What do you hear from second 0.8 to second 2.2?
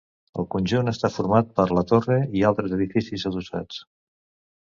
està format per la torre